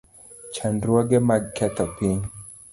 Chandruoge 0.53 1.17
mag 1.29 1.43
ketho 1.55 1.85
piny 1.95 2.21